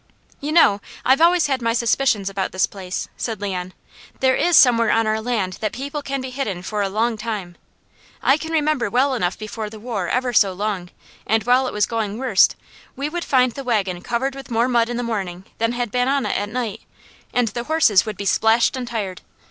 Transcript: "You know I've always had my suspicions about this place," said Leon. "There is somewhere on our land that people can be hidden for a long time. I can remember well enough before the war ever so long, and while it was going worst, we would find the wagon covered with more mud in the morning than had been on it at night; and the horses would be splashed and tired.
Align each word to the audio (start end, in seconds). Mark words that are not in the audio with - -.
"You 0.39 0.51
know 0.51 0.81
I've 1.05 1.21
always 1.21 1.45
had 1.45 1.61
my 1.61 1.73
suspicions 1.73 2.27
about 2.27 2.53
this 2.53 2.65
place," 2.65 3.07
said 3.17 3.39
Leon. 3.39 3.71
"There 4.19 4.33
is 4.35 4.57
somewhere 4.57 4.89
on 4.89 5.05
our 5.05 5.21
land 5.21 5.59
that 5.61 5.73
people 5.73 6.01
can 6.01 6.21
be 6.21 6.31
hidden 6.31 6.63
for 6.63 6.81
a 6.81 6.89
long 6.89 7.17
time. 7.17 7.55
I 8.19 8.37
can 8.37 8.51
remember 8.51 8.89
well 8.89 9.13
enough 9.13 9.37
before 9.37 9.69
the 9.69 9.79
war 9.79 10.07
ever 10.09 10.33
so 10.33 10.53
long, 10.53 10.89
and 11.27 11.43
while 11.43 11.67
it 11.67 11.73
was 11.73 11.85
going 11.85 12.17
worst, 12.17 12.55
we 12.95 13.09
would 13.09 13.23
find 13.23 13.51
the 13.51 13.63
wagon 13.63 14.01
covered 14.01 14.33
with 14.33 14.49
more 14.49 14.67
mud 14.67 14.89
in 14.89 14.97
the 14.97 15.03
morning 15.03 15.45
than 15.59 15.73
had 15.73 15.91
been 15.91 16.07
on 16.07 16.25
it 16.25 16.35
at 16.35 16.49
night; 16.49 16.81
and 17.31 17.49
the 17.49 17.65
horses 17.65 18.03
would 18.03 18.17
be 18.17 18.25
splashed 18.25 18.75
and 18.75 18.87
tired. 18.87 19.21